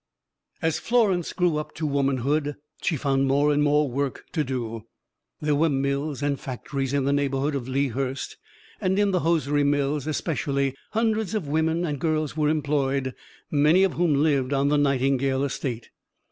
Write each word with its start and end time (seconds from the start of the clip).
As 0.63 0.79
Florence 0.79 1.31
grew 1.31 1.57
up 1.57 1.75
to 1.75 1.85
womanhood 1.85 2.55
she 2.81 2.97
found 2.97 3.27
more 3.27 3.53
and 3.53 3.61
more 3.61 3.87
work 3.87 4.25
to 4.31 4.43
do. 4.43 4.87
There 5.39 5.53
were 5.53 5.69
mills 5.69 6.23
and 6.23 6.39
factories 6.39 6.91
in 6.91 7.05
the 7.05 7.13
neighborhood 7.13 7.53
of 7.53 7.67
Lea 7.67 7.89
Hurst; 7.89 8.37
and 8.81 8.97
in 8.97 9.11
the 9.11 9.19
hosiery 9.19 9.63
mills, 9.63 10.07
especially, 10.07 10.73
hundreds 10.93 11.35
of 11.35 11.47
women 11.47 11.85
and 11.85 11.99
girls 11.99 12.35
were 12.35 12.49
employed, 12.49 13.13
many 13.51 13.83
of 13.83 13.93
whom 13.93 14.15
lived 14.15 14.53
on 14.53 14.69
the 14.69 14.77
Nightingale 14.79 15.43
estate. 15.43 15.91